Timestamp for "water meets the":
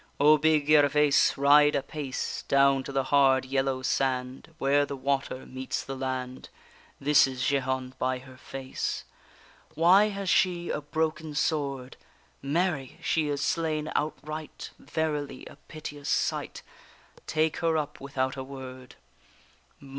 4.95-5.95